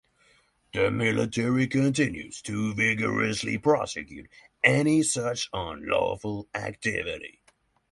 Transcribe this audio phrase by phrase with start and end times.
[0.73, 4.31] The military continues to vigorously prosecute
[4.63, 7.43] any such unlawful activity.